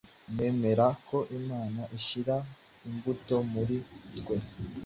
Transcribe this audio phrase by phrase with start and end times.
[0.35, 2.35] Nemera ko Imana ishyira
[2.87, 3.75] imbuto muri
[4.17, 4.37] twe.